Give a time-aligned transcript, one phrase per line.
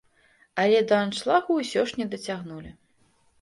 [0.63, 2.75] Але да аншлагу ўсё ж не дацягнулі.